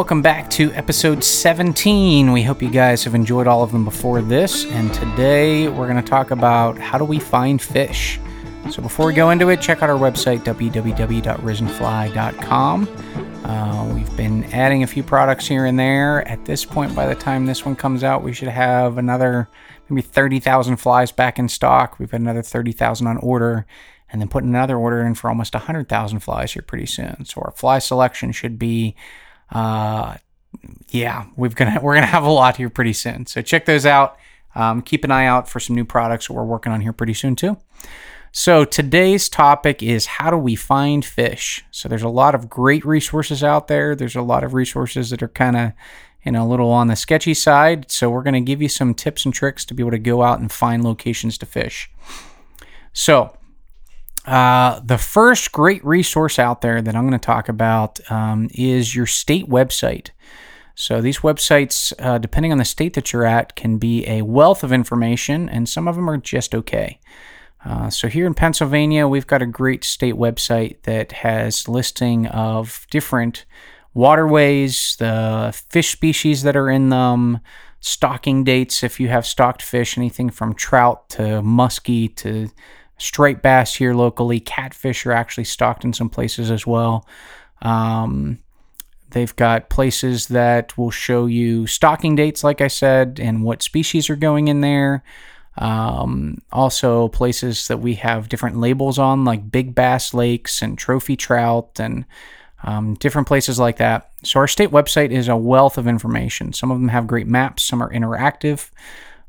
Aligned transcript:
welcome 0.00 0.22
back 0.22 0.48
to 0.48 0.72
episode 0.72 1.22
17. 1.22 2.32
We 2.32 2.42
hope 2.42 2.62
you 2.62 2.70
guys 2.70 3.04
have 3.04 3.14
enjoyed 3.14 3.46
all 3.46 3.62
of 3.62 3.70
them 3.70 3.84
before 3.84 4.22
this, 4.22 4.64
and 4.64 4.94
today 4.94 5.68
we're 5.68 5.86
going 5.86 6.02
to 6.02 6.10
talk 6.10 6.30
about 6.30 6.78
how 6.78 6.96
do 6.96 7.04
we 7.04 7.18
find 7.18 7.60
fish. 7.60 8.18
So 8.70 8.80
before 8.80 9.04
we 9.04 9.12
go 9.12 9.28
into 9.28 9.50
it, 9.50 9.60
check 9.60 9.82
out 9.82 9.90
our 9.90 9.98
website 9.98 10.38
www.risenfly.com. 10.38 12.88
Uh, 13.44 13.94
we've 13.94 14.16
been 14.16 14.44
adding 14.44 14.84
a 14.84 14.86
few 14.86 15.02
products 15.02 15.46
here 15.46 15.66
and 15.66 15.78
there. 15.78 16.26
At 16.26 16.46
this 16.46 16.64
point, 16.64 16.96
by 16.96 17.04
the 17.04 17.14
time 17.14 17.44
this 17.44 17.66
one 17.66 17.76
comes 17.76 18.02
out, 18.02 18.22
we 18.22 18.32
should 18.32 18.48
have 18.48 18.96
another 18.96 19.50
maybe 19.90 20.00
30,000 20.00 20.78
flies 20.78 21.12
back 21.12 21.38
in 21.38 21.46
stock. 21.46 21.98
We've 21.98 22.10
got 22.10 22.22
another 22.22 22.40
30,000 22.40 23.06
on 23.06 23.18
order, 23.18 23.66
and 24.10 24.22
then 24.22 24.30
putting 24.30 24.48
another 24.48 24.78
order 24.78 25.02
in 25.02 25.14
for 25.14 25.28
almost 25.28 25.52
100,000 25.52 26.20
flies 26.20 26.54
here 26.54 26.62
pretty 26.62 26.86
soon. 26.86 27.26
So 27.26 27.42
our 27.42 27.50
fly 27.50 27.80
selection 27.80 28.32
should 28.32 28.58
be 28.58 28.96
uh, 29.50 30.16
yeah, 30.88 31.26
we've 31.36 31.54
gonna 31.54 31.80
we're 31.82 31.94
gonna 31.94 32.06
have 32.06 32.24
a 32.24 32.30
lot 32.30 32.56
here 32.56 32.70
pretty 32.70 32.92
soon. 32.92 33.26
So 33.26 33.42
check 33.42 33.66
those 33.66 33.86
out. 33.86 34.16
Um, 34.54 34.82
keep 34.82 35.04
an 35.04 35.10
eye 35.10 35.26
out 35.26 35.48
for 35.48 35.60
some 35.60 35.76
new 35.76 35.84
products 35.84 36.26
that 36.26 36.32
we're 36.32 36.44
working 36.44 36.72
on 36.72 36.80
here 36.80 36.92
pretty 36.92 37.14
soon 37.14 37.36
too. 37.36 37.56
So 38.32 38.64
today's 38.64 39.28
topic 39.28 39.82
is 39.82 40.06
how 40.06 40.30
do 40.30 40.36
we 40.36 40.54
find 40.54 41.04
fish? 41.04 41.64
So 41.70 41.88
there's 41.88 42.02
a 42.02 42.08
lot 42.08 42.34
of 42.34 42.48
great 42.48 42.84
resources 42.84 43.42
out 43.42 43.66
there. 43.68 43.96
There's 43.96 44.16
a 44.16 44.22
lot 44.22 44.44
of 44.44 44.54
resources 44.54 45.10
that 45.10 45.22
are 45.22 45.28
kind 45.28 45.56
of 45.56 45.72
you 46.24 46.32
know 46.32 46.46
a 46.46 46.48
little 46.48 46.70
on 46.70 46.88
the 46.88 46.96
sketchy 46.96 47.34
side. 47.34 47.90
So 47.90 48.10
we're 48.10 48.22
to 48.24 48.40
give 48.40 48.62
you 48.62 48.68
some 48.68 48.94
tips 48.94 49.24
and 49.24 49.34
tricks 49.34 49.64
to 49.66 49.74
be 49.74 49.82
able 49.82 49.92
to 49.92 49.98
go 49.98 50.22
out 50.22 50.40
and 50.40 50.50
find 50.50 50.84
locations 50.84 51.38
to 51.38 51.46
fish. 51.46 51.90
So 52.92 53.36
uh, 54.26 54.80
the 54.80 54.98
first 54.98 55.52
great 55.52 55.84
resource 55.84 56.38
out 56.38 56.60
there 56.60 56.82
that 56.82 56.94
I'm 56.94 57.06
going 57.06 57.18
to 57.18 57.24
talk 57.24 57.48
about 57.48 57.98
um, 58.10 58.48
is 58.52 58.94
your 58.94 59.06
state 59.06 59.48
website. 59.48 60.10
So, 60.74 61.00
these 61.00 61.18
websites, 61.18 61.92
uh, 61.98 62.18
depending 62.18 62.52
on 62.52 62.58
the 62.58 62.64
state 62.64 62.94
that 62.94 63.12
you're 63.12 63.26
at, 63.26 63.54
can 63.54 63.78
be 63.78 64.06
a 64.08 64.22
wealth 64.22 64.64
of 64.64 64.72
information, 64.72 65.48
and 65.48 65.68
some 65.68 65.86
of 65.86 65.96
them 65.96 66.08
are 66.08 66.16
just 66.16 66.54
okay. 66.54 67.00
Uh, 67.64 67.90
so, 67.90 68.08
here 68.08 68.26
in 68.26 68.34
Pennsylvania, 68.34 69.06
we've 69.06 69.26
got 69.26 69.42
a 69.42 69.46
great 69.46 69.84
state 69.84 70.14
website 70.14 70.82
that 70.84 71.12
has 71.12 71.68
listing 71.68 72.26
of 72.28 72.86
different 72.90 73.44
waterways, 73.92 74.96
the 74.98 75.58
fish 75.68 75.90
species 75.90 76.42
that 76.44 76.56
are 76.56 76.70
in 76.70 76.88
them, 76.88 77.40
stocking 77.80 78.44
dates 78.44 78.82
if 78.82 79.00
you 79.00 79.08
have 79.08 79.26
stocked 79.26 79.62
fish, 79.62 79.98
anything 79.98 80.30
from 80.30 80.54
trout 80.54 81.08
to 81.10 81.22
muskie 81.42 82.14
to 82.16 82.50
striped 83.00 83.42
bass 83.42 83.74
here 83.74 83.94
locally. 83.94 84.40
Catfish 84.40 85.06
are 85.06 85.12
actually 85.12 85.44
stocked 85.44 85.84
in 85.84 85.92
some 85.92 86.10
places 86.10 86.50
as 86.50 86.66
well. 86.66 87.06
Um, 87.62 88.38
they've 89.10 89.34
got 89.36 89.70
places 89.70 90.28
that 90.28 90.76
will 90.76 90.90
show 90.90 91.26
you 91.26 91.66
stocking 91.66 92.14
dates, 92.14 92.44
like 92.44 92.60
I 92.60 92.68
said, 92.68 93.18
and 93.20 93.42
what 93.42 93.62
species 93.62 94.10
are 94.10 94.16
going 94.16 94.48
in 94.48 94.60
there. 94.60 95.02
Um, 95.56 96.42
also, 96.52 97.08
places 97.08 97.68
that 97.68 97.78
we 97.78 97.94
have 97.94 98.28
different 98.28 98.58
labels 98.58 98.98
on, 98.98 99.24
like 99.24 99.50
Big 99.50 99.74
Bass 99.74 100.14
Lakes 100.14 100.62
and 100.62 100.78
Trophy 100.78 101.16
Trout, 101.16 101.80
and 101.80 102.04
um, 102.62 102.94
different 102.94 103.26
places 103.26 103.58
like 103.58 103.78
that. 103.78 104.10
So, 104.22 104.40
our 104.40 104.48
state 104.48 104.70
website 104.70 105.10
is 105.10 105.28
a 105.28 105.36
wealth 105.36 105.76
of 105.76 105.88
information. 105.88 106.52
Some 106.52 106.70
of 106.70 106.78
them 106.78 106.88
have 106.88 107.06
great 107.06 107.26
maps, 107.26 107.64
some 107.64 107.82
are 107.82 107.92
interactive. 107.92 108.70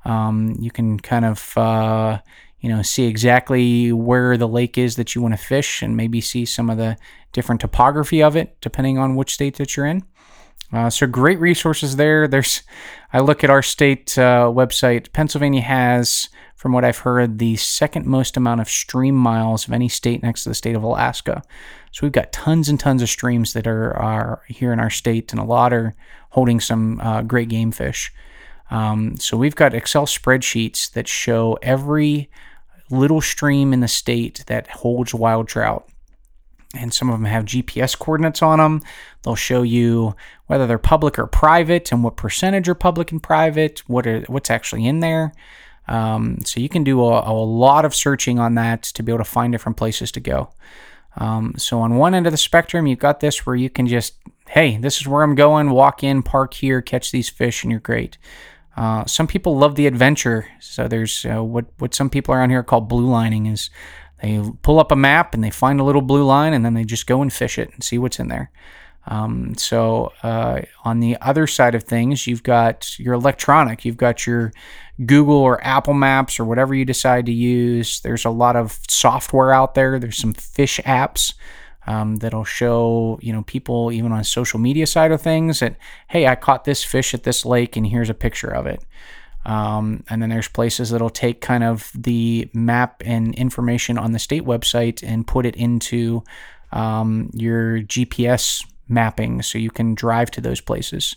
Um, 0.06 0.56
you 0.60 0.72
can 0.72 1.00
kind 1.00 1.26
of 1.26 1.58
uh, 1.58 2.20
you 2.62 2.70
know, 2.70 2.82
see 2.82 3.06
exactly 3.06 3.92
where 3.92 4.38
the 4.38 4.48
lake 4.48 4.78
is 4.78 4.96
that 4.96 5.14
you 5.14 5.22
want 5.22 5.34
to 5.34 5.44
fish 5.44 5.82
and 5.82 5.98
maybe 5.98 6.22
see 6.22 6.46
some 6.46 6.70
of 6.70 6.78
the 6.78 6.96
different 7.34 7.60
topography 7.60 8.22
of 8.22 8.36
it, 8.36 8.56
depending 8.62 8.98
on 8.98 9.16
which 9.16 9.34
state 9.34 9.58
that 9.58 9.76
you're 9.76 9.86
in. 9.86 10.04
Uh, 10.72 10.90
so 10.90 11.06
great 11.06 11.40
resources 11.40 11.98
there. 11.98 12.28
There's, 12.28 12.62
I 13.12 13.20
look 13.20 13.44
at 13.44 13.50
our 13.50 13.62
state 13.62 14.18
uh, 14.18 14.46
website. 14.54 15.12
Pennsylvania 15.12 15.62
has, 15.62 16.30
from 16.56 16.72
what 16.72 16.86
I've 16.86 17.00
heard, 17.00 17.40
the 17.40 17.58
second 17.58 18.06
most 18.06 18.38
amount 18.38 18.62
of 18.62 18.70
stream 18.70 19.16
miles 19.16 19.68
of 19.68 19.74
any 19.74 19.90
state 19.90 20.24
next 20.24 20.44
to 20.44 20.50
the 20.50 20.56
state 20.56 20.76
of 20.76 20.84
Alaska. 20.84 21.42
So 21.92 22.06
we've 22.06 22.12
got 22.14 22.32
tons 22.32 22.70
and 22.70 22.80
tons 22.80 23.02
of 23.02 23.10
streams 23.10 23.52
that 23.54 23.68
are, 23.68 23.92
are 23.98 24.44
here 24.48 24.72
in 24.72 24.80
our 24.80 24.90
state, 24.90 25.34
and 25.34 25.42
a 25.42 25.46
lot 25.46 25.74
are 25.74 25.94
holding 26.30 26.62
some 26.62 27.02
uh, 27.02 27.22
great 27.24 27.50
game 27.50 27.72
fish. 27.72 28.14
Um, 28.70 29.18
so 29.18 29.36
we've 29.36 29.56
got 29.56 29.74
Excel 29.74 30.06
spreadsheets 30.06 30.90
that 30.94 31.08
show 31.08 31.58
every 31.62 32.30
little 32.92 33.22
stream 33.22 33.74
in 33.74 33.80
the 33.80 33.88
state 33.88 34.44
that 34.48 34.68
holds 34.68 35.14
wild 35.14 35.48
trout. 35.48 35.88
And 36.74 36.94
some 36.94 37.10
of 37.10 37.20
them 37.20 37.26
have 37.26 37.46
GPS 37.46 37.98
coordinates 37.98 38.42
on 38.42 38.60
them. 38.60 38.82
They'll 39.24 39.36
show 39.36 39.62
you 39.62 40.16
whether 40.48 40.68
they're 40.68 40.78
public 40.78 41.20
or 41.20 41.28
private 41.28 41.92
and 41.92 42.04
what 42.04 42.16
percentage 42.16 42.70
are 42.70 42.76
public 42.76 43.12
and 43.12 43.22
private, 43.22 43.84
what 43.88 44.08
are, 44.08 44.22
what's 44.22 44.50
actually 44.50 44.88
in 44.88 45.02
there. 45.02 45.34
Um, 45.88 46.40
so 46.46 46.60
you 46.60 46.70
can 46.70 46.84
do 46.84 47.02
a, 47.02 47.30
a, 47.30 47.34
lot 47.34 47.84
of 47.84 47.94
searching 47.94 48.40
on 48.40 48.56
that 48.56 48.84
to 48.84 49.04
be 49.04 49.12
able 49.12 49.24
to 49.24 49.30
find 49.30 49.52
different 49.52 49.78
places 49.78 50.12
to 50.14 50.20
go. 50.20 50.52
Um, 51.18 51.56
so 51.58 51.80
on 51.80 51.96
one 51.96 52.14
end 52.14 52.28
of 52.28 52.32
the 52.32 52.38
spectrum, 52.38 52.88
you've 52.88 53.00
got 53.00 53.20
this 53.20 53.46
where 53.46 53.56
you 53.56 53.70
can 53.70 53.88
just, 53.88 54.14
hey, 54.48 54.78
this 54.78 55.02
is 55.02 55.08
where 55.08 55.24
I'm 55.24 55.36
going, 55.36 55.72
walk 55.72 56.04
in, 56.04 56.24
park 56.24 56.54
here, 56.54 56.82
catch 56.82 57.12
these 57.12 57.30
fish, 57.30 57.64
and 57.64 57.72
you're 57.72 57.82
great. 57.82 58.18
Uh, 58.76 59.06
some 59.06 59.28
people 59.28 59.58
love 59.58 59.76
the 59.76 59.88
adventure. 59.88 60.48
So 60.60 60.88
there's 60.88 61.26
uh, 61.26 61.44
what 61.44 61.66
what 61.78 61.94
some 61.94 62.10
people 62.10 62.34
around 62.34 62.52
here 62.52 62.64
call 62.64 62.82
blue 62.82 63.08
lining 63.08 63.46
is 63.46 63.70
they 64.22 64.42
pull 64.62 64.80
up 64.80 64.92
a 64.92 64.96
map 64.96 65.34
and 65.34 65.44
they 65.44 65.50
find 65.50 65.80
a 65.80 65.84
little 65.84 66.02
blue 66.02 66.24
line 66.24 66.54
and 66.54 66.64
then 66.64 66.74
they 66.74 66.84
just 66.84 67.08
go 67.08 67.22
and 67.22 67.34
fish 67.34 67.58
it 67.58 67.72
and 67.74 67.84
see 67.84 67.98
what's 67.98 68.20
in 68.20 68.28
there. 68.28 68.52
Um, 69.08 69.56
so 69.56 70.14
uh, 70.22 70.62
on 70.84 71.00
the 71.00 71.18
other 71.22 71.48
side 71.48 71.74
of 71.74 71.84
things, 71.84 72.28
you've 72.28 72.44
got 72.44 73.00
your 73.00 73.16
electronic. 73.16 73.84
You've 73.84 73.98
got 73.98 74.28
your 74.28 74.54
Google 75.06 75.38
or 75.38 75.64
Apple 75.66 75.96
Maps 75.96 76.40
or 76.40 76.46
whatever 76.46 76.76
you 76.76 76.86
decide 76.86 77.26
to 77.26 77.32
use. 77.32 78.00
There's 78.02 78.26
a 78.26 78.30
lot 78.30 78.56
of 78.56 78.80
software 78.88 79.54
out 79.54 79.74
there. 79.74 79.98
There's 79.98 80.18
some 80.18 80.34
fish 80.34 80.80
apps 80.86 81.34
um, 81.88 82.18
that'll 82.18 82.44
show 82.44 83.20
you 83.22 83.34
know 83.34 83.44
people 83.44 83.92
even 83.92 84.12
on 84.12 84.24
social 84.24 84.60
media 84.60 84.86
side 84.86 85.12
of 85.12 85.22
things 85.22 85.60
that 85.60 85.76
hey 86.10 86.28
I 86.28 86.36
caught 86.36 86.66
this 86.66 86.84
fish 86.84 87.14
at 87.14 87.24
this 87.24 87.46
lake 87.46 87.76
and 87.76 87.88
here's 87.88 88.10
a 88.10 88.14
picture 88.14 88.50
of 88.50 88.66
it. 88.66 88.84
Um, 89.44 90.04
and 90.08 90.22
then 90.22 90.30
there's 90.30 90.48
places 90.48 90.92
that'll 90.92 91.10
take 91.10 91.42
kind 91.42 91.64
of 91.64 91.92
the 91.96 92.48
map 92.54 93.02
and 93.04 93.34
information 93.36 93.98
on 93.98 94.12
the 94.12 94.20
state 94.20 94.44
website 94.44 95.02
and 95.02 95.26
put 95.26 95.48
it 95.48 95.56
into 95.56 96.24
um, 96.72 97.32
your 97.34 97.80
GPS 97.80 98.64
mapping 98.88 99.42
so 99.42 99.58
you 99.58 99.72
can 99.72 99.96
drive 99.96 100.30
to 100.32 100.42
those 100.42 100.62
places. 100.62 101.16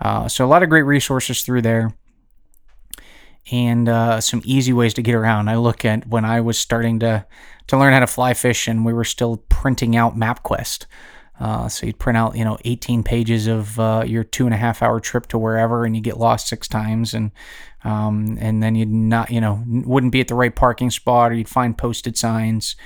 Uh, 0.00 0.26
so 0.26 0.44
a 0.44 0.48
lot 0.48 0.62
of 0.62 0.70
great 0.70 0.82
resources 0.82 1.42
through 1.42 1.62
there 1.62 1.92
and 3.50 3.88
uh, 3.88 4.20
some 4.20 4.42
easy 4.44 4.72
ways 4.72 4.94
to 4.94 5.02
get 5.02 5.14
around. 5.14 5.48
I 5.48 5.56
look 5.56 5.84
at 5.84 6.06
when 6.06 6.24
I 6.24 6.40
was 6.40 6.58
starting 6.58 6.98
to 7.00 7.26
to 7.68 7.76
learn 7.76 7.92
how 7.92 8.00
to 8.00 8.06
fly 8.06 8.34
fish, 8.34 8.68
and 8.68 8.84
we 8.84 8.92
were 8.92 9.04
still 9.04 9.38
printing 9.48 9.96
out 9.96 10.16
MapQuest. 10.16 10.86
Uh, 11.38 11.68
so 11.68 11.84
you'd 11.84 11.98
print 11.98 12.16
out, 12.16 12.36
you 12.36 12.44
know, 12.44 12.56
18 12.64 13.02
pages 13.02 13.46
of 13.46 13.78
uh, 13.78 14.04
your 14.06 14.24
two 14.24 14.46
and 14.46 14.54
a 14.54 14.56
half 14.56 14.82
hour 14.82 15.00
trip 15.00 15.26
to 15.26 15.38
wherever, 15.38 15.84
and 15.84 15.94
you 15.94 16.00
get 16.00 16.18
lost 16.18 16.48
six 16.48 16.68
times, 16.68 17.12
and 17.12 17.30
um, 17.84 18.38
and 18.40 18.62
then 18.62 18.74
you'd 18.74 18.90
not, 18.90 19.30
you 19.30 19.40
know, 19.40 19.62
wouldn't 19.66 20.12
be 20.12 20.20
at 20.20 20.28
the 20.28 20.34
right 20.34 20.54
parking 20.54 20.90
spot, 20.90 21.30
or 21.30 21.34
you'd 21.34 21.48
find 21.48 21.76
posted 21.76 22.16
signs. 22.16 22.76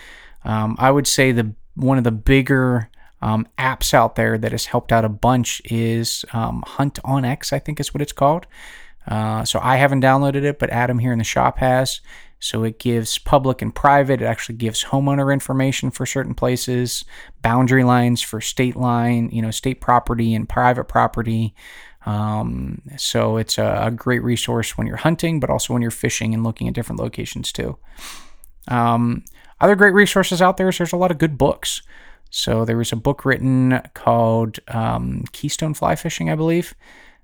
Um, 0.44 0.77
I 0.78 0.91
would 0.91 1.06
say 1.06 1.32
the 1.32 1.54
one 1.75 1.98
of 1.98 2.04
the 2.04 2.12
bigger 2.12 2.91
um, 3.22 3.47
apps 3.59 3.94
out 3.94 4.16
there 4.16 4.38
that 4.38 4.53
has 4.53 4.66
helped 4.66 4.92
out 4.92 5.04
a 5.04 5.09
bunch 5.09 5.62
is 5.66 6.25
um, 6.32 6.65
Hunt 6.66 6.98
onX, 7.04 7.53
I 7.53 7.59
think 7.59 7.78
is 7.78 7.94
what 7.94 8.03
it's 8.03 8.12
called. 8.12 8.47
Uh, 9.06 9.44
so 9.44 9.59
I 9.62 9.77
haven't 9.77 10.03
downloaded 10.03 10.44
it, 10.44 10.59
but 10.59 10.71
Adam 10.71 10.99
here 10.99 11.12
in 11.12 11.19
the 11.19 11.25
shop 11.25 11.59
has. 11.59 12.00
So 12.38 12.65
it 12.65 12.78
gives 12.78 13.19
public 13.19 13.61
and 13.61 13.75
private. 13.75 14.22
It 14.22 14.27
actually 14.27 14.57
gives 14.57 14.84
homeowner 14.84 15.33
information 15.33 15.91
for 15.91 16.07
certain 16.07 16.34
places, 16.34 17.04
boundary 17.42 17.84
lines 17.84 18.22
for 18.22 18.41
state 18.41 18.77
line, 18.77 19.28
you 19.30 19.42
know, 19.42 19.51
state 19.51 19.80
property 19.80 20.34
and 20.34 20.48
private 20.48 20.84
property. 20.84 21.54
Um, 22.07 22.80
so 22.97 23.36
it's 23.36 23.59
a, 23.59 23.83
a, 23.84 23.91
great 23.91 24.22
resource 24.22 24.78
when 24.78 24.86
you're 24.86 24.97
hunting, 24.97 25.39
but 25.39 25.51
also 25.51 25.74
when 25.74 25.83
you're 25.83 25.91
fishing 25.91 26.33
and 26.33 26.42
looking 26.42 26.66
at 26.66 26.72
different 26.72 26.98
locations 26.98 27.53
too. 27.53 27.77
Um, 28.69 29.22
other 29.60 29.77
great 29.77 29.92
resources 29.92 30.41
out 30.41 30.57
there 30.57 30.71
is 30.71 30.78
there's 30.78 30.95
a 30.95 30.97
lot 30.97 31.10
of 31.10 31.19
good 31.19 31.36
books. 31.36 31.83
So 32.30 32.65
there 32.65 32.78
was 32.78 32.91
a 32.91 32.97
book 32.97 33.27
written 33.27 33.83
called 33.92 34.60
um, 34.69 35.24
Keystone 35.33 35.74
Fly 35.74 35.95
Fishing, 35.95 36.30
I 36.30 36.36
believe 36.36 36.74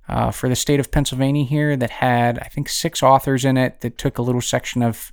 uh, 0.08 0.31
for 0.31 0.49
the 0.49 0.56
state 0.56 0.81
of 0.81 0.91
Pennsylvania 0.91 1.44
here 1.44 1.76
that 1.76 1.91
had, 1.91 2.38
I 2.38 2.49
think, 2.49 2.69
six 2.69 3.03
authors 3.03 3.44
in 3.44 3.56
it 3.56 3.81
that 3.81 3.99
took 3.99 4.19
a 4.19 4.23
little 4.23 4.41
section 4.41 4.82
of 4.82 5.12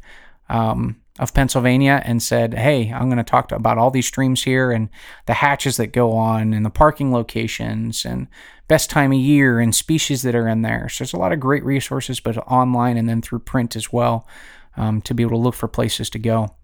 um, 0.50 0.98
of 1.19 1.34
Pennsylvania 1.34 2.01
and 2.06 2.22
said, 2.22 2.54
"Hey, 2.54 2.92
I'm 2.92 3.06
going 3.06 3.18
to 3.18 3.24
talk 3.24 3.51
about 3.51 3.78
all 3.78 3.92
these 3.92 4.07
streams 4.07 4.44
here 4.44 4.72
and 4.72 4.90
the 5.25 5.34
hatches 5.34 5.78
that 5.78 5.88
go 5.88 6.13
on 6.13 6.54
and 6.54 6.66
the 6.66 6.69
parking 6.69 7.12
locations 7.12 8.06
and 8.06 8.28
best 8.68 8.90
time 8.90 9.12
of 9.12 9.19
year 9.19 9.60
and 9.60 9.74
species 9.75 10.22
that 10.24 10.36
are 10.36 10.48
in 10.48 10.62
there." 10.62 10.90
So 10.90 11.04
there's 11.04 11.13
a 11.13 11.18
lot 11.18 11.34
of 11.34 11.39
great 11.39 11.63
resources, 11.63 12.19
but 12.19 12.38
online 12.38 12.98
and 12.98 13.07
then 13.07 13.22
through 13.22 13.39
print 13.39 13.75
as 13.75 13.92
well, 13.92 14.28
um, 14.75 15.01
to 15.01 15.13
be 15.13 15.24
able 15.24 15.38
to 15.38 15.44
look 15.44 15.56
for 15.56 15.68
places 15.68 16.10
to 16.12 16.19
go. 16.19 16.56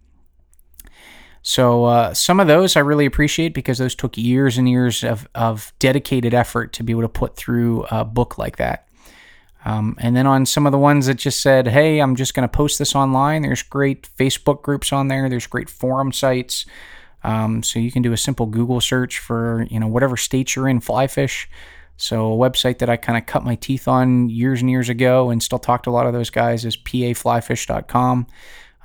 So 1.50 1.86
uh, 1.86 2.14
some 2.14 2.40
of 2.40 2.46
those 2.46 2.76
I 2.76 2.82
really 2.82 3.08
appreciate 3.08 3.56
because 3.56 3.80
those 3.80 3.96
took 3.96 4.16
years 4.16 4.60
and 4.60 4.70
years 4.70 5.04
of, 5.04 5.28
of 5.34 5.74
dedicated 5.80 6.32
effort 6.32 6.74
to 6.74 6.84
be 6.84 6.94
able 6.94 7.02
to 7.02 7.10
put 7.10 7.36
through 7.36 7.88
a 7.90 8.06
book 8.06 8.38
like 8.38 8.58
that. 8.58 8.88
Um, 9.66 9.98
and 10.00 10.16
then 10.16 10.28
on 10.28 10.46
some 10.46 10.68
of 10.68 10.72
the 10.72 10.78
ones 10.78 11.08
that 11.08 11.16
just 11.16 11.42
said, 11.42 11.68
hey, 11.68 12.02
I'm 12.02 12.16
just 12.16 12.36
going 12.36 12.48
to 12.48 12.56
post 12.56 12.78
this 12.78 12.94
online, 12.94 13.42
there's 13.42 13.64
great 13.64 14.08
Facebook 14.16 14.62
groups 14.62 14.94
on 14.94 15.08
there, 15.08 15.28
there's 15.28 15.48
great 15.48 15.72
forum 15.72 16.12
sites. 16.12 16.68
Um, 17.24 17.64
so 17.64 17.80
you 17.80 17.92
can 17.92 18.04
do 18.04 18.14
a 18.14 18.18
simple 18.18 18.46
Google 18.46 18.80
search 18.80 19.18
for, 19.18 19.66
you 19.72 19.80
know, 19.80 19.88
whatever 19.88 20.18
state 20.18 20.56
you're 20.56 20.68
in, 20.68 20.80
fly 20.80 21.08
fish. 21.08 21.50
So 21.98 22.32
a 22.32 22.38
website 22.38 22.78
that 22.78 22.92
I 22.92 22.96
kind 22.96 23.18
of 23.18 23.26
cut 23.26 23.44
my 23.44 23.56
teeth 23.56 23.88
on 23.88 24.30
years 24.30 24.62
and 24.62 24.70
years 24.70 24.88
ago 24.88 25.32
and 25.32 25.42
still 25.42 25.58
talk 25.58 25.82
to 25.84 25.90
a 25.90 25.98
lot 25.98 26.06
of 26.06 26.14
those 26.14 26.30
guys 26.30 26.64
is 26.64 26.78
paflyfish.com. 26.78 28.28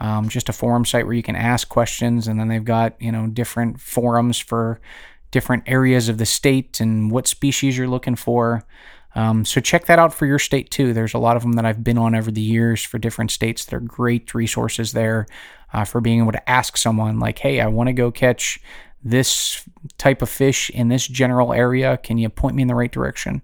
Um, 0.01 0.29
just 0.29 0.49
a 0.49 0.53
forum 0.53 0.85
site 0.85 1.07
where 1.07 1.15
you 1.15 1.23
can 1.23 1.37
ask 1.37 1.69
questions, 1.69 2.27
and 2.27 2.39
then 2.39 2.49
they've 2.49 2.65
got 2.65 3.01
you 3.01 3.13
know 3.13 3.27
different 3.27 3.81
forums 3.81 4.39
for 4.39 4.81
different 5.31 5.65
areas 5.67 6.09
of 6.09 6.19
the 6.19 6.27
state 6.27 6.81
and 6.81 7.11
what 7.11 7.27
species 7.27 7.77
you're 7.77 7.89
looking 7.89 8.17
for. 8.17 8.65
Um, 9.17 9.45
so 9.45 9.61
check 9.61 9.87
that 9.87 9.99
out 9.99 10.13
for 10.13 10.27
your 10.27 10.39
state 10.39 10.71
too. 10.71 10.93
There's 10.93 11.15
a 11.15 11.19
lot 11.19 11.37
of 11.37 11.43
them 11.43 11.53
that 11.53 11.65
I've 11.65 11.85
been 11.85 11.99
on 11.99 12.15
over 12.15 12.31
the 12.31 12.41
years 12.41 12.83
for 12.83 12.99
different 12.99 13.31
states 13.31 13.65
that 13.65 13.75
are 13.75 13.81
great 13.81 14.35
resources 14.35 14.93
there 14.93 15.27
uh, 15.73 15.85
for 15.85 16.01
being 16.01 16.21
able 16.21 16.33
to 16.33 16.51
ask 16.51 16.77
someone 16.77 17.21
like, 17.21 17.39
"Hey, 17.39 17.61
I 17.61 17.67
want 17.67 17.89
to 17.89 17.93
go 17.93 18.11
catch 18.11 18.61
this 19.03 19.65
type 19.99 20.23
of 20.23 20.29
fish 20.29 20.71
in 20.71 20.89
this 20.89 21.07
general 21.07 21.53
area. 21.53 21.97
Can 21.99 22.19
you 22.19 22.29
point 22.29 22.57
me 22.57 22.63
in 22.63 22.69
the 22.69 22.75
right 22.75 22.93
direction?" 22.93 23.43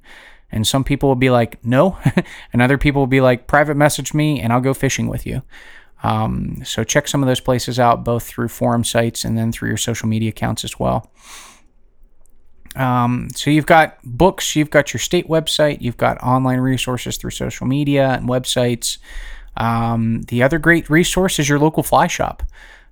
And 0.52 0.66
some 0.66 0.82
people 0.82 1.08
will 1.08 1.16
be 1.16 1.30
like, 1.30 1.64
"No," 1.64 1.98
and 2.52 2.60
other 2.60 2.78
people 2.78 3.02
will 3.02 3.06
be 3.06 3.20
like, 3.20 3.46
"Private 3.46 3.76
message 3.76 4.12
me, 4.12 4.40
and 4.40 4.52
I'll 4.52 4.60
go 4.60 4.74
fishing 4.74 5.06
with 5.06 5.26
you." 5.26 5.42
Um, 6.02 6.62
so 6.64 6.84
check 6.84 7.08
some 7.08 7.22
of 7.22 7.26
those 7.26 7.40
places 7.40 7.78
out, 7.78 8.04
both 8.04 8.24
through 8.24 8.48
forum 8.48 8.84
sites 8.84 9.24
and 9.24 9.36
then 9.36 9.52
through 9.52 9.68
your 9.68 9.76
social 9.76 10.08
media 10.08 10.30
accounts 10.30 10.64
as 10.64 10.78
well. 10.78 11.10
Um, 12.76 13.28
so 13.34 13.50
you've 13.50 13.66
got 13.66 13.98
books, 14.04 14.54
you've 14.54 14.70
got 14.70 14.92
your 14.92 15.00
state 15.00 15.28
website, 15.28 15.80
you've 15.80 15.96
got 15.96 16.22
online 16.22 16.60
resources 16.60 17.16
through 17.16 17.32
social 17.32 17.66
media 17.66 18.10
and 18.10 18.28
websites. 18.28 18.98
Um, 19.56 20.22
the 20.22 20.42
other 20.42 20.58
great 20.58 20.88
resource 20.88 21.38
is 21.38 21.48
your 21.48 21.58
local 21.58 21.82
fly 21.82 22.06
shop. 22.06 22.42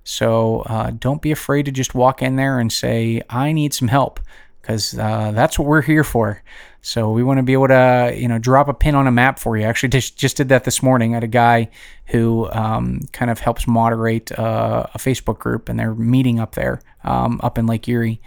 So 0.03 0.61
uh, 0.61 0.91
don't 0.91 1.21
be 1.21 1.31
afraid 1.31 1.65
to 1.65 1.71
just 1.71 1.95
walk 1.95 2.21
in 2.21 2.35
there 2.35 2.59
and 2.59 2.71
say, 2.71 3.21
I 3.29 3.51
need 3.51 3.73
some 3.73 3.87
help, 3.87 4.19
because 4.61 4.97
uh, 4.97 5.31
that's 5.31 5.57
what 5.57 5.67
we're 5.67 5.81
here 5.81 6.03
for. 6.03 6.41
So 6.81 7.11
we 7.11 7.23
want 7.23 7.39
to 7.39 7.43
be 7.43 7.53
able 7.53 7.67
to, 7.67 8.13
you 8.15 8.27
know, 8.27 8.39
drop 8.39 8.69
a 8.69 8.73
pin 8.73 8.95
on 8.95 9.05
a 9.05 9.11
map 9.11 9.37
for 9.39 9.57
you. 9.57 9.63
Actually, 9.63 9.89
just 9.89 10.17
just 10.17 10.37
did 10.37 10.49
that 10.49 10.63
this 10.63 10.81
morning. 10.81 11.13
I 11.13 11.15
had 11.15 11.23
a 11.23 11.27
guy 11.27 11.69
who 12.05 12.49
um, 12.51 13.01
kind 13.11 13.29
of 13.29 13.39
helps 13.39 13.67
moderate 13.67 14.31
uh, 14.31 14.85
a 14.93 14.97
Facebook 14.97 15.39
group, 15.39 15.67
and 15.67 15.77
they're 15.77 15.93
meeting 15.93 16.39
up 16.39 16.55
there, 16.55 16.81
um, 17.03 17.39
up 17.43 17.57
in 17.57 17.67
Lake 17.67 17.87
Erie. 17.87 18.21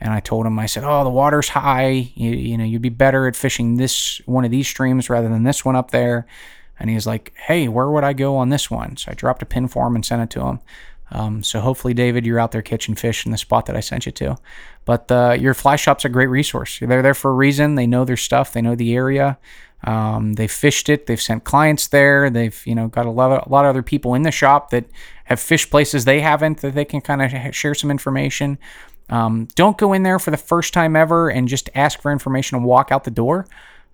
And 0.00 0.14
I 0.14 0.20
told 0.20 0.46
him, 0.46 0.58
I 0.58 0.64
said, 0.64 0.82
"Oh, 0.84 1.04
the 1.04 1.10
water's 1.10 1.50
high. 1.50 2.10
You, 2.14 2.30
you 2.30 2.56
know, 2.56 2.64
you'd 2.64 2.80
be 2.80 2.88
better 2.88 3.26
at 3.28 3.36
fishing 3.36 3.76
this 3.76 4.22
one 4.24 4.46
of 4.46 4.50
these 4.50 4.66
streams 4.66 5.10
rather 5.10 5.28
than 5.28 5.42
this 5.42 5.64
one 5.64 5.76
up 5.76 5.90
there." 5.90 6.26
And 6.78 6.88
he's 6.88 7.06
like, 7.06 7.34
"Hey, 7.36 7.68
where 7.68 7.90
would 7.90 8.04
I 8.04 8.14
go 8.14 8.38
on 8.38 8.48
this 8.48 8.70
one?" 8.70 8.96
So 8.96 9.12
I 9.12 9.14
dropped 9.14 9.42
a 9.42 9.46
pin 9.46 9.68
for 9.68 9.86
him 9.86 9.94
and 9.94 10.06
sent 10.06 10.22
it 10.22 10.30
to 10.30 10.46
him. 10.46 10.60
Um, 11.12 11.42
so 11.42 11.60
hopefully, 11.60 11.94
David, 11.94 12.24
you're 12.24 12.38
out 12.38 12.52
there 12.52 12.62
catching 12.62 12.94
fish 12.94 13.26
in 13.26 13.32
the 13.32 13.38
spot 13.38 13.66
that 13.66 13.76
I 13.76 13.80
sent 13.80 14.06
you 14.06 14.12
to. 14.12 14.36
But 14.84 15.10
uh, 15.10 15.36
your 15.38 15.54
fly 15.54 15.76
shop's 15.76 16.04
a 16.04 16.08
great 16.08 16.28
resource. 16.28 16.78
They're 16.78 17.02
there 17.02 17.14
for 17.14 17.30
a 17.30 17.34
reason. 17.34 17.74
They 17.74 17.86
know 17.86 18.04
their 18.04 18.16
stuff. 18.16 18.52
They 18.52 18.62
know 18.62 18.74
the 18.74 18.94
area. 18.94 19.38
Um, 19.84 20.34
they've 20.34 20.50
fished 20.50 20.88
it. 20.88 21.06
They've 21.06 21.20
sent 21.20 21.44
clients 21.44 21.88
there. 21.88 22.30
They've 22.30 22.60
you 22.66 22.74
know 22.74 22.88
got 22.88 23.06
a 23.06 23.10
lot 23.10 23.32
of, 23.32 23.46
a 23.46 23.50
lot 23.50 23.64
of 23.64 23.70
other 23.70 23.82
people 23.82 24.14
in 24.14 24.22
the 24.22 24.30
shop 24.30 24.70
that 24.70 24.84
have 25.24 25.40
fished 25.40 25.70
places 25.70 26.04
they 26.04 26.20
haven't 26.20 26.58
that 26.58 26.74
they 26.74 26.84
can 26.84 27.00
kind 27.00 27.22
of 27.22 27.54
share 27.54 27.74
some 27.74 27.90
information. 27.90 28.58
Um, 29.08 29.48
don't 29.56 29.76
go 29.76 29.92
in 29.92 30.02
there 30.02 30.18
for 30.18 30.30
the 30.30 30.36
first 30.36 30.72
time 30.72 30.94
ever 30.94 31.30
and 31.30 31.48
just 31.48 31.68
ask 31.74 32.00
for 32.00 32.12
information 32.12 32.56
and 32.56 32.64
walk 32.64 32.92
out 32.92 33.04
the 33.04 33.10
door 33.10 33.46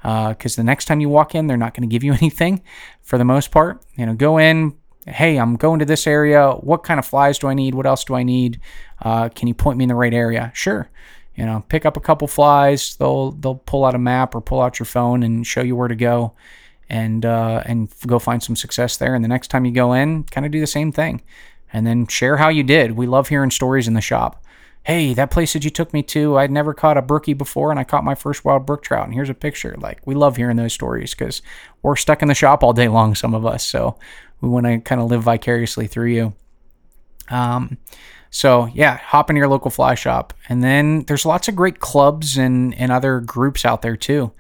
because 0.03 0.59
uh, 0.59 0.61
the 0.61 0.65
next 0.65 0.85
time 0.85 1.01
you 1.01 1.09
walk 1.09 1.35
in, 1.35 1.47
they're 1.47 1.57
not 1.57 1.75
going 1.75 1.89
to 1.89 1.93
give 1.93 2.05
you 2.05 2.13
anything 2.21 2.63
for 3.03 3.17
the 3.17 3.25
most 3.25 3.51
part. 3.51 3.83
You 3.97 4.07
know, 4.07 4.15
go 4.15 4.39
in, 4.39 4.77
hey, 5.07 5.37
I'm 5.39 5.57
going 5.57 5.79
to 5.79 5.85
this 5.85 6.07
area. 6.07 6.53
What 6.53 6.83
kind 6.83 6.99
of 6.99 7.07
flies 7.07 7.39
do 7.39 7.49
I 7.49 7.55
need? 7.55 7.75
What 7.75 7.87
else 7.87 8.05
do 8.05 8.15
I 8.15 8.23
need? 8.23 8.61
Uh, 9.01 9.29
can 9.29 9.49
you 9.49 9.55
point 9.55 9.79
me 9.79 9.85
in 9.85 9.89
the 9.89 9.95
right 9.95 10.15
area? 10.15 10.51
Sure. 10.55 10.91
You 11.37 11.45
know, 11.45 11.65
pick 11.69 11.85
up 11.85 11.97
a 11.97 12.01
couple 12.01 12.27
flies. 12.29 12.97
They'll 12.97 13.33
they'll 13.33 13.57
pull 13.57 13.85
out 13.85 13.95
a 13.95 13.99
map 13.99 14.35
or 14.35 14.41
pull 14.41 14.61
out 14.61 14.79
your 14.79 14.87
phone 14.87 15.23
and 15.23 15.47
show 15.47 15.61
you 15.61 15.77
where 15.77 15.89
to 15.89 15.95
go, 15.95 16.33
and 16.89 17.27
uh, 17.27 17.63
and 17.67 17.93
go 18.07 18.19
find 18.19 18.43
some 18.43 18.57
success 18.57 18.97
there. 18.97 19.15
And 19.15 19.23
the 19.23 19.29
next 19.29 19.49
time 19.49 19.67
you 19.67 19.73
go 19.73 19.93
in, 19.93 20.25
kind 20.25 20.47
of 20.47 20.53
do 20.53 20.61
the 20.61 20.67
same 20.67 20.93
thing, 20.93 21.21
and 21.73 21.87
then 21.87 22.07
share 22.07 22.39
how 22.39 22.49
you 22.49 22.63
did. 22.63 22.93
We 22.93 23.07
love 23.07 23.29
hearing 23.29 23.51
stories 23.51 23.87
in 23.87 23.95
the 23.95 24.01
shop. 24.01 24.43
Hey, 24.85 25.15
that 25.15 25.33
place 25.33 25.53
that 25.53 25.65
you 25.65 25.71
took 25.71 25.93
me 25.93 26.03
to, 26.05 26.39
I'd 26.39 26.51
never 26.53 26.73
caught 26.73 26.97
a 26.97 27.03
brookie 27.03 27.35
before, 27.35 27.71
and 27.73 27.79
I 27.79 27.85
caught 27.85 28.05
my 28.05 28.15
first 28.15 28.45
wild 28.45 28.65
brook 28.65 28.83
trout. 28.83 29.05
And 29.05 29.13
here's 29.13 29.29
a 29.29 29.35
picture. 29.35 29.77
Like 29.79 30.07
we 30.07 30.15
love 30.15 30.37
hearing 30.37 30.57
those 30.57 30.73
stories 30.73 31.13
because 31.13 31.43
we're 31.83 31.97
stuck 31.97 32.23
in 32.23 32.29
the 32.29 32.35
shop 32.35 32.63
all 32.63 32.73
day 32.73 32.89
long. 32.89 33.15
Some 33.15 33.35
of 33.35 33.45
us, 33.45 33.67
so 33.67 33.99
we 34.41 34.49
want 34.49 34.67
to 34.67 34.79
kind 34.81 35.01
of 35.01 35.11
live 35.11 35.23
vicariously 35.23 35.87
through 35.87 36.11
you. 36.11 36.35
Um, 37.29 37.79
so 38.31 38.67
yeah, 38.75 38.99
hop 38.99 39.31
into 39.31 39.39
your 39.39 39.49
local 39.49 39.71
fly 39.71 39.95
shop, 39.95 40.35
and 40.49 40.63
then 40.63 41.05
there's 41.05 41.27
lots 41.27 41.49
of 41.49 41.57
great 41.57 41.81
clubs 41.81 42.37
and 42.37 42.75
and 42.75 42.93
other 42.93 43.21
groups 43.21 43.65
out 43.65 43.83
there 43.83 43.97
too. 43.97 44.33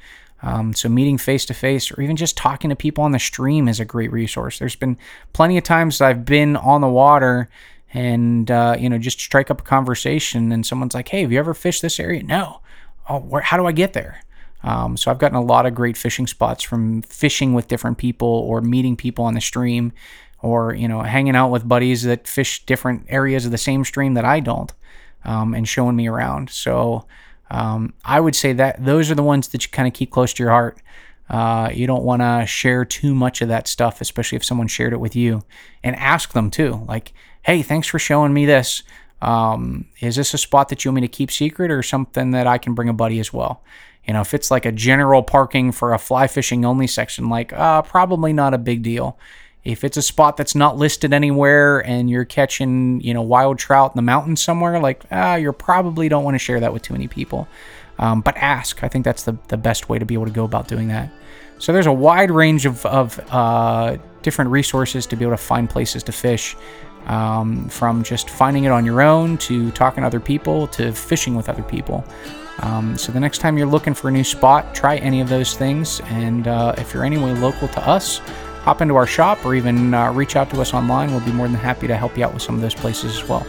Um, 0.42 0.74
so 0.74 0.88
meeting 0.88 1.18
face 1.18 1.46
to 1.46 1.54
face, 1.54 1.90
or 1.90 2.02
even 2.02 2.16
just 2.16 2.36
talking 2.36 2.70
to 2.70 2.76
people 2.76 3.04
on 3.04 3.12
the 3.12 3.18
stream, 3.18 3.68
is 3.68 3.80
a 3.80 3.84
great 3.84 4.12
resource. 4.12 4.58
There's 4.58 4.76
been 4.76 4.98
plenty 5.32 5.56
of 5.56 5.64
times 5.64 6.00
I've 6.00 6.24
been 6.24 6.56
on 6.56 6.82
the 6.82 6.88
water 6.88 7.48
and 7.94 8.50
uh, 8.50 8.76
you 8.78 8.90
know 8.90 8.98
just 8.98 9.18
strike 9.18 9.50
up 9.50 9.60
a 9.60 9.64
conversation, 9.64 10.52
and 10.52 10.66
someone's 10.66 10.94
like, 10.94 11.08
"Hey, 11.08 11.22
have 11.22 11.32
you 11.32 11.38
ever 11.38 11.54
fished 11.54 11.82
this 11.82 11.98
area?" 11.98 12.22
No. 12.22 12.60
Oh, 13.08 13.20
where? 13.20 13.42
How 13.42 13.56
do 13.56 13.66
I 13.66 13.72
get 13.72 13.92
there? 13.92 14.20
Um, 14.66 14.96
so 14.96 15.10
I've 15.10 15.18
gotten 15.20 15.36
a 15.36 15.42
lot 15.42 15.64
of 15.64 15.76
great 15.76 15.96
fishing 15.96 16.26
spots 16.26 16.64
from 16.64 17.02
fishing 17.02 17.54
with 17.54 17.68
different 17.68 17.98
people 17.98 18.28
or 18.28 18.60
meeting 18.60 18.96
people 18.96 19.24
on 19.24 19.34
the 19.34 19.40
stream 19.40 19.92
or, 20.42 20.74
you 20.74 20.88
know, 20.88 21.02
hanging 21.02 21.36
out 21.36 21.50
with 21.50 21.68
buddies 21.68 22.02
that 22.02 22.26
fish 22.26 22.66
different 22.66 23.06
areas 23.08 23.46
of 23.46 23.52
the 23.52 23.58
same 23.58 23.84
stream 23.84 24.14
that 24.14 24.24
I 24.24 24.40
don't 24.40 24.72
um, 25.24 25.54
and 25.54 25.68
showing 25.68 25.94
me 25.94 26.08
around. 26.08 26.50
So 26.50 27.06
um, 27.48 27.94
I 28.04 28.18
would 28.18 28.34
say 28.34 28.52
that 28.54 28.84
those 28.84 29.08
are 29.08 29.14
the 29.14 29.22
ones 29.22 29.48
that 29.48 29.64
you 29.64 29.70
kind 29.70 29.86
of 29.86 29.94
keep 29.94 30.10
close 30.10 30.32
to 30.34 30.42
your 30.42 30.50
heart. 30.50 30.82
Uh, 31.30 31.70
you 31.72 31.86
don't 31.86 32.04
want 32.04 32.22
to 32.22 32.44
share 32.46 32.84
too 32.84 33.14
much 33.14 33.42
of 33.42 33.48
that 33.48 33.68
stuff, 33.68 34.00
especially 34.00 34.36
if 34.36 34.44
someone 34.44 34.66
shared 34.66 34.92
it 34.92 35.00
with 35.00 35.14
you. 35.14 35.42
And 35.84 35.94
ask 35.96 36.32
them 36.32 36.50
too, 36.50 36.84
like, 36.88 37.12
hey, 37.42 37.62
thanks 37.62 37.86
for 37.86 38.00
showing 38.00 38.34
me 38.34 38.46
this. 38.46 38.82
Um, 39.26 39.86
is 40.00 40.14
this 40.14 40.32
a 40.34 40.38
spot 40.38 40.68
that 40.68 40.84
you 40.84 40.90
want 40.90 41.02
me 41.02 41.08
to 41.08 41.08
keep 41.08 41.32
secret 41.32 41.72
or 41.72 41.82
something 41.82 42.30
that 42.30 42.46
I 42.46 42.58
can 42.58 42.74
bring 42.74 42.88
a 42.88 42.92
buddy 42.92 43.18
as 43.18 43.32
well? 43.32 43.60
You 44.06 44.14
know, 44.14 44.20
if 44.20 44.32
it's 44.32 44.52
like 44.52 44.64
a 44.64 44.70
general 44.70 45.22
parking 45.22 45.72
for 45.72 45.92
a 45.92 45.98
fly 45.98 46.28
fishing 46.28 46.64
only 46.64 46.86
section, 46.86 47.28
like 47.28 47.52
uh, 47.52 47.82
probably 47.82 48.32
not 48.32 48.54
a 48.54 48.58
big 48.58 48.82
deal. 48.82 49.18
If 49.64 49.82
it's 49.82 49.96
a 49.96 50.02
spot 50.02 50.36
that's 50.36 50.54
not 50.54 50.76
listed 50.76 51.12
anywhere 51.12 51.80
and 51.80 52.08
you're 52.08 52.24
catching, 52.24 53.00
you 53.00 53.12
know, 53.12 53.22
wild 53.22 53.58
trout 53.58 53.90
in 53.92 53.96
the 53.96 54.02
mountains 54.02 54.40
somewhere, 54.40 54.78
like 54.78 55.04
ah, 55.10 55.34
you 55.34 55.52
probably 55.52 56.08
don't 56.08 56.22
want 56.22 56.36
to 56.36 56.38
share 56.38 56.60
that 56.60 56.72
with 56.72 56.82
too 56.82 56.94
many 56.94 57.08
people. 57.08 57.48
Um, 57.98 58.20
but 58.20 58.36
ask. 58.36 58.84
I 58.84 58.88
think 58.88 59.04
that's 59.04 59.24
the, 59.24 59.36
the 59.48 59.56
best 59.56 59.88
way 59.88 59.98
to 59.98 60.04
be 60.04 60.14
able 60.14 60.26
to 60.26 60.30
go 60.30 60.44
about 60.44 60.68
doing 60.68 60.86
that. 60.88 61.10
So 61.58 61.72
there's 61.72 61.86
a 61.86 61.92
wide 61.92 62.30
range 62.30 62.64
of, 62.64 62.86
of 62.86 63.18
uh, 63.32 63.96
different 64.22 64.52
resources 64.52 65.06
to 65.06 65.16
be 65.16 65.24
able 65.24 65.32
to 65.32 65.42
find 65.42 65.68
places 65.68 66.02
to 66.04 66.12
fish, 66.12 66.54
um, 67.06 67.68
from 67.68 68.02
just 68.02 68.30
finding 68.30 68.64
it 68.64 68.70
on 68.70 68.84
your 68.84 69.00
own 69.02 69.38
to 69.38 69.70
talking 69.72 70.02
to 70.02 70.06
other 70.06 70.20
people 70.20 70.66
to 70.68 70.92
fishing 70.92 71.34
with 71.34 71.48
other 71.48 71.62
people. 71.62 72.04
Um, 72.60 72.96
so 72.96 73.12
the 73.12 73.20
next 73.20 73.38
time 73.38 73.58
you're 73.58 73.66
looking 73.66 73.94
for 73.94 74.08
a 74.08 74.10
new 74.10 74.24
spot, 74.24 74.74
try 74.74 74.96
any 74.96 75.20
of 75.20 75.28
those 75.28 75.56
things. 75.56 76.00
And 76.06 76.48
uh, 76.48 76.74
if 76.78 76.94
you're 76.94 77.04
anyway 77.04 77.32
local 77.34 77.68
to 77.68 77.88
us, 77.88 78.18
hop 78.62 78.80
into 78.80 78.96
our 78.96 79.06
shop 79.06 79.44
or 79.44 79.54
even 79.54 79.94
uh, 79.94 80.12
reach 80.12 80.36
out 80.36 80.50
to 80.50 80.60
us 80.60 80.74
online. 80.74 81.10
We'll 81.10 81.24
be 81.24 81.32
more 81.32 81.48
than 81.48 81.56
happy 81.56 81.86
to 81.86 81.96
help 81.96 82.16
you 82.16 82.24
out 82.24 82.32
with 82.32 82.42
some 82.42 82.54
of 82.54 82.60
those 82.60 82.74
places 82.74 83.16
as 83.20 83.28
well. 83.28 83.46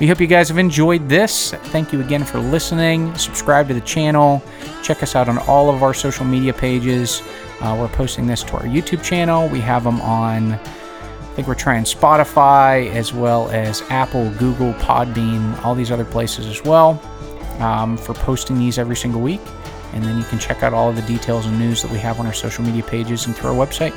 We 0.00 0.08
hope 0.08 0.20
you 0.20 0.26
guys 0.26 0.48
have 0.48 0.58
enjoyed 0.58 1.08
this. 1.08 1.52
Thank 1.52 1.92
you 1.92 2.00
again 2.00 2.24
for 2.24 2.38
listening. 2.38 3.14
Subscribe 3.16 3.68
to 3.68 3.74
the 3.74 3.80
channel. 3.80 4.42
Check 4.82 5.04
us 5.04 5.14
out 5.14 5.28
on 5.28 5.38
all 5.38 5.70
of 5.70 5.84
our 5.84 5.94
social 5.94 6.24
media 6.24 6.52
pages. 6.52 7.22
Uh, 7.60 7.76
we're 7.78 7.88
posting 7.88 8.26
this 8.26 8.42
to 8.42 8.54
our 8.54 8.64
YouTube 8.64 9.04
channel. 9.04 9.48
We 9.48 9.60
have 9.60 9.84
them 9.84 10.00
on, 10.00 10.58
I 11.34 11.36
think 11.36 11.48
we're 11.48 11.56
trying 11.56 11.82
Spotify 11.82 12.94
as 12.94 13.12
well 13.12 13.50
as 13.50 13.82
Apple, 13.90 14.30
Google, 14.38 14.72
Podbean, 14.74 15.60
all 15.64 15.74
these 15.74 15.90
other 15.90 16.04
places 16.04 16.46
as 16.46 16.62
well 16.62 17.02
um, 17.58 17.96
for 17.96 18.14
posting 18.14 18.56
these 18.56 18.78
every 18.78 18.94
single 18.94 19.20
week. 19.20 19.40
And 19.94 20.04
then 20.04 20.16
you 20.16 20.22
can 20.22 20.38
check 20.38 20.62
out 20.62 20.72
all 20.72 20.90
of 20.90 20.94
the 20.94 21.02
details 21.02 21.46
and 21.46 21.58
news 21.58 21.82
that 21.82 21.90
we 21.90 21.98
have 21.98 22.20
on 22.20 22.26
our 22.26 22.32
social 22.32 22.64
media 22.64 22.84
pages 22.84 23.26
and 23.26 23.34
through 23.34 23.50
our 23.50 23.66
website. 23.66 23.92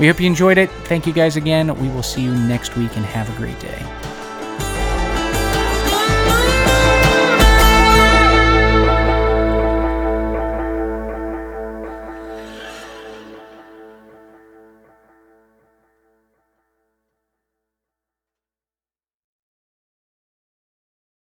We 0.00 0.06
hope 0.06 0.18
you 0.18 0.26
enjoyed 0.26 0.56
it. 0.56 0.70
Thank 0.84 1.06
you 1.06 1.12
guys 1.12 1.36
again. 1.36 1.78
We 1.78 1.88
will 1.88 2.02
see 2.02 2.22
you 2.22 2.34
next 2.34 2.74
week 2.74 2.96
and 2.96 3.04
have 3.04 3.28
a 3.28 3.36
great 3.36 3.60
day. 3.60 3.84